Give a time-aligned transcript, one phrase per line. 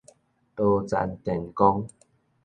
[0.55, 1.87] 多層電光